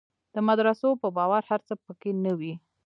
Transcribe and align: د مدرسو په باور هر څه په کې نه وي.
د 0.33 0.35
مدرسو 0.47 0.89
په 1.01 1.07
باور 1.17 1.41
هر 1.49 1.61
څه 1.67 1.73
په 1.83 1.91
کې 1.99 2.11
نه 2.23 2.31
وي. 2.39 2.53